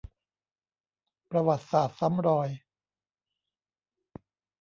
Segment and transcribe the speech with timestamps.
[1.29, 2.49] ประวัติศาสตร์ซ้ำรอย